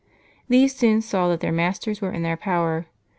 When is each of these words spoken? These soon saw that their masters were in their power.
These 0.49 0.73
soon 0.75 1.01
saw 1.03 1.29
that 1.29 1.41
their 1.41 1.51
masters 1.51 2.01
were 2.01 2.11
in 2.11 2.23
their 2.23 2.35
power. 2.35 2.87